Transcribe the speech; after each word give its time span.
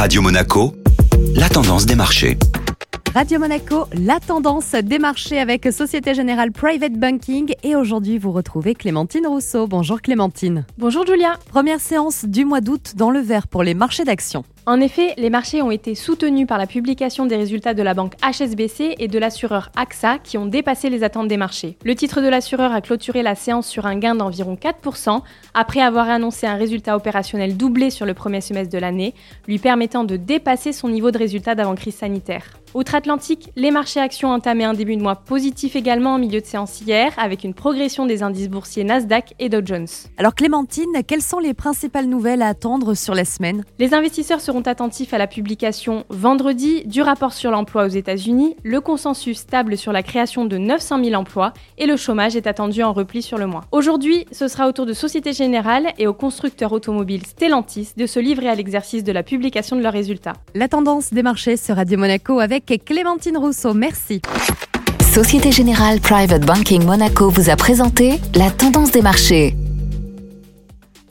Radio 0.00 0.22
Monaco, 0.22 0.72
la 1.36 1.50
tendance 1.50 1.84
des 1.84 1.94
marchés. 1.94 2.38
Radio 3.14 3.38
Monaco, 3.38 3.84
la 3.92 4.18
tendance 4.18 4.72
des 4.72 4.98
marchés 4.98 5.38
avec 5.38 5.70
Société 5.70 6.14
Générale 6.14 6.52
Private 6.52 6.94
Banking. 6.94 7.52
Et 7.62 7.76
aujourd'hui, 7.76 8.16
vous 8.16 8.32
retrouvez 8.32 8.74
Clémentine 8.74 9.26
Rousseau. 9.26 9.66
Bonjour 9.66 10.00
Clémentine. 10.00 10.64
Bonjour 10.78 11.04
Julia. 11.06 11.34
Première 11.50 11.80
séance 11.80 12.24
du 12.24 12.46
mois 12.46 12.62
d'août 12.62 12.94
dans 12.96 13.10
le 13.10 13.20
vert 13.20 13.46
pour 13.46 13.62
les 13.62 13.74
marchés 13.74 14.04
d'actions. 14.04 14.46
En 14.66 14.78
effet, 14.80 15.14
les 15.16 15.30
marchés 15.30 15.62
ont 15.62 15.70
été 15.70 15.94
soutenus 15.94 16.46
par 16.46 16.58
la 16.58 16.66
publication 16.66 17.24
des 17.24 17.36
résultats 17.36 17.72
de 17.72 17.82
la 17.82 17.94
banque 17.94 18.12
HSBC 18.22 18.96
et 18.98 19.08
de 19.08 19.18
l'assureur 19.18 19.70
AXA 19.74 20.18
qui 20.18 20.36
ont 20.36 20.44
dépassé 20.44 20.90
les 20.90 21.02
attentes 21.02 21.28
des 21.28 21.38
marchés. 21.38 21.78
Le 21.82 21.94
titre 21.94 22.20
de 22.20 22.28
l'assureur 22.28 22.72
a 22.72 22.82
clôturé 22.82 23.22
la 23.22 23.34
séance 23.34 23.66
sur 23.66 23.86
un 23.86 23.96
gain 23.98 24.14
d'environ 24.14 24.56
4% 24.60 25.22
après 25.54 25.80
avoir 25.80 26.10
annoncé 26.10 26.46
un 26.46 26.56
résultat 26.56 26.94
opérationnel 26.94 27.56
doublé 27.56 27.88
sur 27.88 28.04
le 28.04 28.12
premier 28.12 28.42
semestre 28.42 28.72
de 28.72 28.78
l'année, 28.78 29.14
lui 29.48 29.58
permettant 29.58 30.04
de 30.04 30.16
dépasser 30.16 30.72
son 30.72 30.88
niveau 30.88 31.10
de 31.10 31.18
résultat 31.18 31.54
d'avant-crise 31.54 31.96
sanitaire. 31.96 32.44
Outre-Atlantique, 32.72 33.50
les 33.56 33.72
marchés 33.72 33.98
actions 33.98 34.30
ont 34.30 34.34
entamé 34.34 34.62
un 34.62 34.74
début 34.74 34.96
de 34.96 35.02
mois 35.02 35.16
positif 35.16 35.74
également 35.74 36.14
en 36.14 36.18
milieu 36.18 36.40
de 36.40 36.46
séance 36.46 36.80
hier, 36.80 37.12
avec 37.16 37.42
une 37.42 37.52
progression 37.52 38.06
des 38.06 38.22
indices 38.22 38.48
boursiers 38.48 38.84
Nasdaq 38.84 39.34
et 39.40 39.48
Dow 39.48 39.60
Jones. 39.64 39.88
Alors 40.18 40.36
Clémentine, 40.36 41.02
quelles 41.04 41.22
sont 41.22 41.40
les 41.40 41.52
principales 41.52 42.06
nouvelles 42.06 42.42
à 42.42 42.48
attendre 42.48 42.94
sur 42.94 43.16
la 43.16 43.24
semaine? 43.24 43.64
Les 43.80 43.92
investisseurs 43.92 44.40
seront 44.50 44.62
attentifs 44.62 45.14
à 45.14 45.18
la 45.18 45.28
publication 45.28 46.04
vendredi 46.08 46.82
du 46.84 47.02
rapport 47.02 47.32
sur 47.32 47.52
l'emploi 47.52 47.84
aux 47.84 47.88
États-Unis, 47.88 48.56
le 48.64 48.80
consensus 48.80 49.38
stable 49.38 49.76
sur 49.76 49.92
la 49.92 50.02
création 50.02 50.44
de 50.44 50.58
900 50.58 51.04
000 51.04 51.14
emplois 51.14 51.52
et 51.78 51.86
le 51.86 51.96
chômage 51.96 52.34
est 52.34 52.48
attendu 52.48 52.82
en 52.82 52.92
repli 52.92 53.22
sur 53.22 53.38
le 53.38 53.46
mois. 53.46 53.60
Aujourd'hui, 53.70 54.26
ce 54.32 54.48
sera 54.48 54.66
au 54.66 54.72
tour 54.72 54.86
de 54.86 54.92
Société 54.92 55.32
Générale 55.32 55.92
et 55.98 56.08
au 56.08 56.14
constructeur 56.14 56.72
automobile 56.72 57.24
Stellantis 57.24 57.90
de 57.96 58.06
se 58.06 58.18
livrer 58.18 58.48
à 58.48 58.56
l'exercice 58.56 59.04
de 59.04 59.12
la 59.12 59.22
publication 59.22 59.76
de 59.76 59.82
leurs 59.82 59.92
résultats. 59.92 60.32
La 60.56 60.66
tendance 60.66 61.12
des 61.12 61.22
marchés 61.22 61.56
sur 61.56 61.76
Radio 61.76 61.96
Monaco 61.96 62.40
avec 62.40 62.82
Clémentine 62.84 63.38
Rousseau. 63.38 63.72
Merci. 63.72 64.20
Société 65.14 65.52
Générale 65.52 66.00
Private 66.00 66.44
Banking 66.44 66.84
Monaco 66.84 67.30
vous 67.30 67.50
a 67.50 67.54
présenté 67.54 68.18
la 68.34 68.50
tendance 68.50 68.90
des 68.90 69.02
marchés. 69.02 69.54